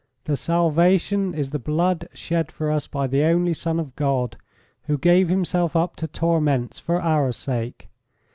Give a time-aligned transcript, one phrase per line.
[0.23, 4.35] The salvation is the blood shed for us by the only son of God,
[4.87, 7.87] who gave himself up to torments for our sake.